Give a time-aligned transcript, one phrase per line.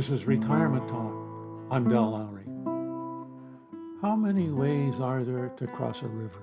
[0.00, 1.12] This is Retirement Talk.
[1.70, 2.46] I'm Del Lowry.
[4.00, 6.40] How many ways are there to cross a river?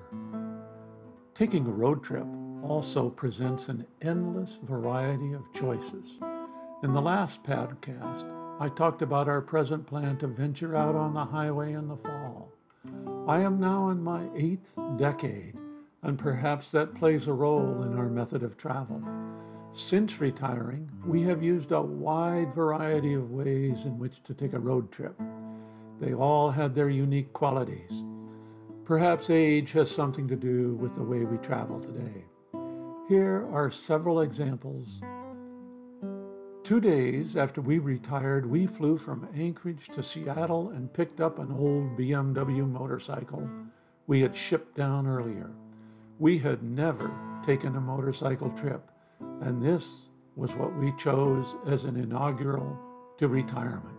[1.34, 2.24] Taking a road trip
[2.62, 6.20] also presents an endless variety of choices.
[6.84, 11.24] In the last podcast, I talked about our present plan to venture out on the
[11.24, 12.52] highway in the fall.
[13.26, 15.56] I am now in my eighth decade,
[16.04, 19.02] and perhaps that plays a role in our method of travel.
[19.78, 24.58] Since retiring, we have used a wide variety of ways in which to take a
[24.58, 25.14] road trip.
[26.00, 28.02] They all had their unique qualities.
[28.84, 32.24] Perhaps age has something to do with the way we travel today.
[33.08, 35.00] Here are several examples.
[36.64, 41.52] Two days after we retired, we flew from Anchorage to Seattle and picked up an
[41.52, 43.48] old BMW motorcycle
[44.08, 45.52] we had shipped down earlier.
[46.18, 47.12] We had never
[47.46, 48.82] taken a motorcycle trip
[49.40, 52.78] and this was what we chose as an inaugural
[53.18, 53.96] to retirement.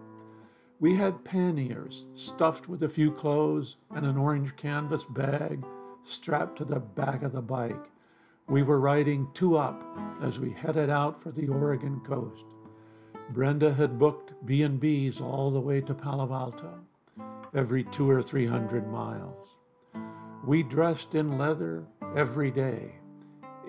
[0.80, 5.64] We had panniers stuffed with a few clothes and an orange canvas bag
[6.04, 7.86] strapped to the back of the bike.
[8.48, 9.84] We were riding two up
[10.22, 12.46] as we headed out for the Oregon coast.
[13.32, 16.80] Brenda had booked B&Bs all the way to Palo Alto,
[17.54, 19.50] every two or three hundred miles.
[20.46, 21.86] We dressed in leather
[22.16, 22.94] every day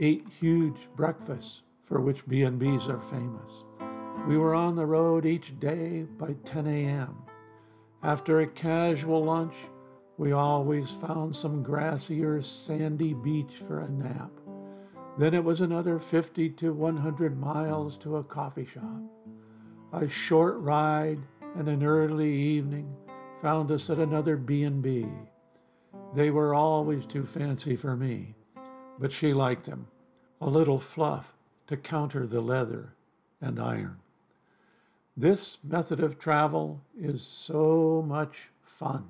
[0.00, 3.64] ate huge breakfasts for which B&Bs are famous.
[4.28, 7.16] We were on the road each day by 10 a.m.
[8.02, 9.54] After a casual lunch,
[10.16, 14.30] we always found some grassy or sandy beach for a nap.
[15.18, 19.02] Then it was another 50 to 100 miles to a coffee shop.
[19.92, 21.18] A short ride
[21.56, 22.94] and an early evening
[23.42, 25.08] found us at another B&B.
[26.14, 28.36] They were always too fancy for me
[29.00, 29.88] but she liked them.
[30.42, 31.34] A little fluff
[31.70, 32.92] to counter the leather
[33.40, 33.96] and iron.
[35.16, 39.06] This method of travel is so much fun,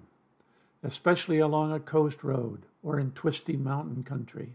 [0.83, 4.51] especially along a coast road or in twisty mountain country.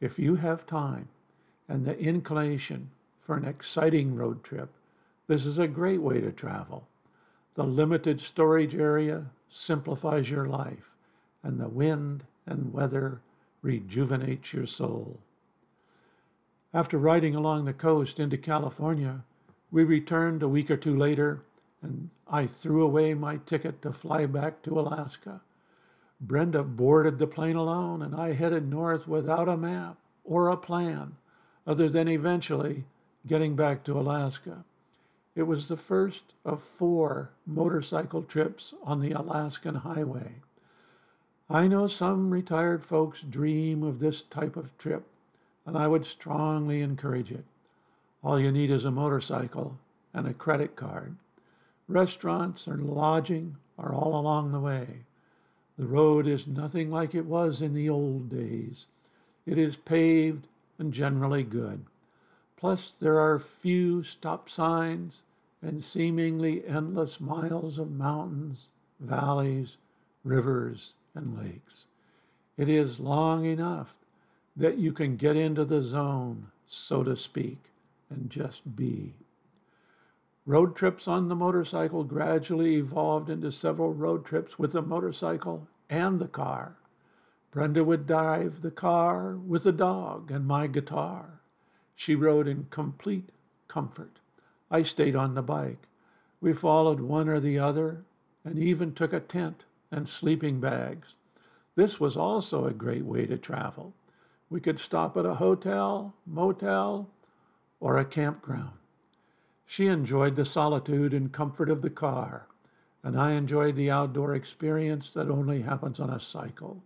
[0.00, 1.06] If you have time
[1.68, 2.90] and the inclination
[3.20, 4.70] for an exciting road trip,
[5.28, 6.88] this is a great way to travel.
[7.54, 10.90] The limited storage area simplifies your life,
[11.44, 13.20] and the wind and weather
[13.62, 15.20] rejuvenates your soul.
[16.74, 19.24] After riding along the coast into California,
[19.70, 21.42] we returned a week or two later,
[21.80, 25.40] and I threw away my ticket to fly back to Alaska.
[26.20, 31.16] Brenda boarded the plane alone, and I headed north without a map or a plan,
[31.66, 32.84] other than eventually
[33.26, 34.64] getting back to Alaska.
[35.34, 40.42] It was the first of four motorcycle trips on the Alaskan highway.
[41.48, 45.06] I know some retired folks dream of this type of trip,
[45.68, 47.44] and I would strongly encourage it.
[48.24, 49.76] All you need is a motorcycle
[50.14, 51.14] and a credit card.
[51.88, 55.04] Restaurants and lodging are all along the way.
[55.76, 58.86] The road is nothing like it was in the old days.
[59.44, 61.84] It is paved and generally good.
[62.56, 65.22] Plus, there are few stop signs
[65.60, 68.68] and seemingly endless miles of mountains,
[69.00, 69.76] valleys,
[70.24, 71.84] rivers, and lakes.
[72.56, 73.94] It is long enough
[74.58, 77.58] that you can get into the zone, so to speak,
[78.10, 79.14] and just be.
[80.46, 86.18] Road trips on the motorcycle gradually evolved into several road trips with the motorcycle and
[86.18, 86.74] the car.
[87.52, 91.40] Brenda would drive the car with the dog and my guitar.
[91.94, 93.30] She rode in complete
[93.68, 94.18] comfort.
[94.70, 95.86] I stayed on the bike.
[96.40, 98.04] We followed one or the other
[98.44, 101.14] and even took a tent and sleeping bags.
[101.76, 103.92] This was also a great way to travel.
[104.50, 107.08] We could stop at a hotel, motel,
[107.80, 108.72] or a campground.
[109.66, 112.46] She enjoyed the solitude and comfort of the car,
[113.02, 116.82] and I enjoyed the outdoor experience that only happens on a cycle.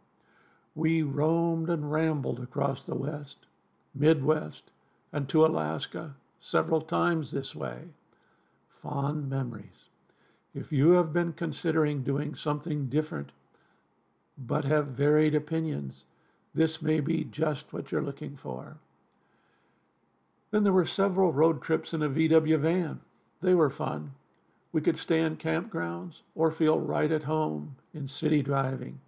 [0.74, 3.46] We roamed and rambled across the West,
[3.94, 4.70] Midwest,
[5.12, 7.90] and to Alaska several times this way.
[8.68, 9.88] Fond memories.
[10.54, 13.30] If you have been considering doing something different
[14.36, 16.04] but have varied opinions,
[16.54, 18.76] this may be just what you're looking for.
[20.50, 23.00] Then there were several road trips in a VW van.
[23.40, 24.12] They were fun.
[24.70, 29.00] We could stay in campgrounds or feel right at home in city driving.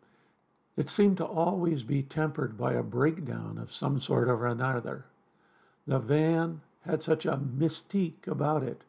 [0.76, 5.04] It seemed to always be tempered by a breakdown of some sort or another.
[5.86, 8.82] The van had such a mystique about it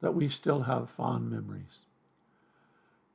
[0.00, 1.80] that we still have fond memories.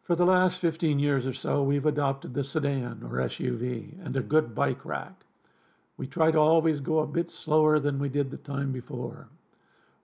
[0.08, 4.22] For the last 15 years or so, we've adopted the sedan or SUV and a
[4.22, 5.26] good bike rack.
[5.98, 9.28] We try to always go a bit slower than we did the time before.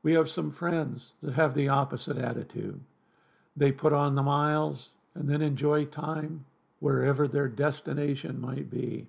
[0.02, 2.82] We have some friends that have the opposite attitude.
[3.56, 6.44] They put on the miles and then enjoy time
[6.82, 9.08] wherever their destination might be.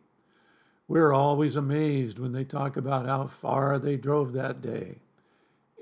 [0.86, 4.98] We're always amazed when they talk about how far they drove that day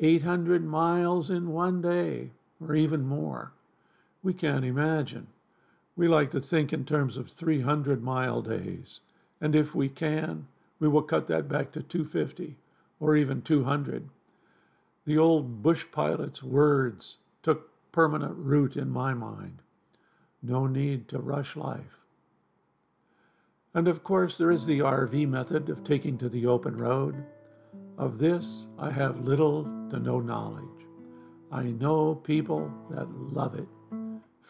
[0.01, 2.31] 800 miles in one day,
[2.67, 3.53] or even more.
[4.23, 5.27] We can't imagine.
[5.97, 9.01] We like to think in terms of 300 mile days,
[9.41, 10.47] and if we can,
[10.79, 12.57] we will cut that back to 250
[13.01, 14.09] or even 200.
[15.05, 19.59] The old bush pilot's words took permanent root in my mind.
[20.43, 21.99] No need to rush life.
[23.75, 27.25] And of course, there is the RV method of taking to the open road.
[27.99, 30.65] Of this, I have little to no knowledge.
[31.51, 33.69] I know people that love it.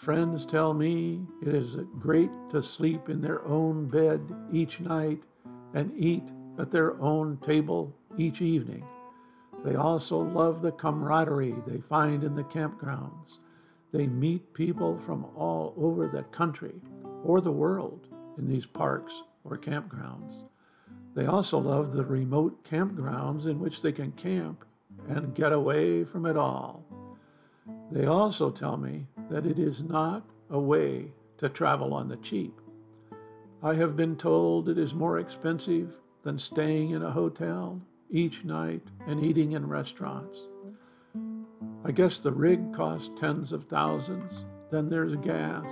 [0.03, 4.21] Friends tell me it is great to sleep in their own bed
[4.53, 5.23] each night
[5.75, 6.25] and eat
[6.59, 8.85] at their own table each evening.
[9.65, 13.39] They also love the camaraderie they find in the campgrounds.
[13.93, 16.75] They meet people from all over the country
[17.23, 18.09] or the world
[18.39, 20.43] in these parks or campgrounds.
[21.15, 24.65] They also love the remote campgrounds in which they can camp
[25.09, 26.85] and get away from it all.
[27.91, 32.61] They also tell me that it is not a way to travel on the cheap.
[33.63, 37.81] I have been told it is more expensive than staying in a hotel
[38.11, 40.41] each night and eating in restaurants.
[41.85, 44.45] I guess the rig costs tens of thousands.
[44.71, 45.67] Then there's gas,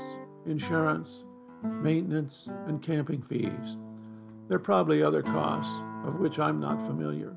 [0.47, 1.25] insurance,
[1.63, 3.77] maintenance, and camping fees.
[4.49, 7.37] There are probably other costs of which I'm not familiar.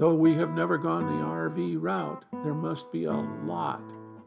[0.00, 3.82] Though we have never gone the RV route, there must be a lot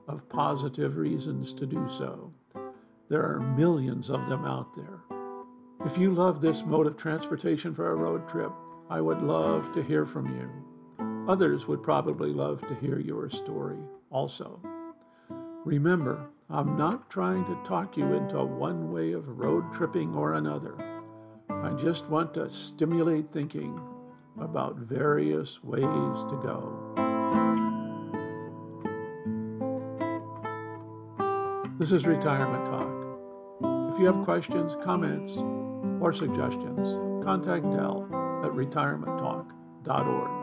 [0.07, 2.31] of positive reasons to do so.
[3.09, 4.99] There are millions of them out there.
[5.83, 8.51] If you love this mode of transportation for a road trip,
[8.87, 11.27] I would love to hear from you.
[11.27, 13.79] Others would probably love to hear your story
[14.11, 14.59] also.
[15.65, 20.75] Remember, I'm not trying to talk you into one way of road tripping or another.
[21.49, 23.81] I just want to stimulate thinking
[24.39, 26.79] about various ways to go.
[31.79, 33.91] This is Retirement Talk.
[33.93, 35.37] If you have questions, comments,
[36.01, 38.03] or suggestions, contact Dell
[38.43, 40.42] at retirementtalk.org.